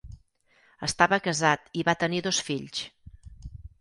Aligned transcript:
Estava 0.87 1.19
casat 1.27 1.69
i 1.81 1.85
va 1.91 1.97
tenir 2.05 2.23
dos 2.29 2.41
fills. 2.49 2.85